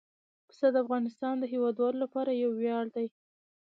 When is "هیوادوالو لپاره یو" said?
1.53-2.51